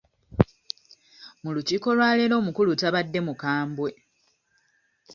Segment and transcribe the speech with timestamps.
[1.41, 3.91] Mu lukiiko lwa leero omukulu tabadde mukambwe.